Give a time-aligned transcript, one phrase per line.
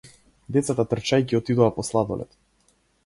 [0.55, 2.37] Децата трчајќи отидоа по сладолед.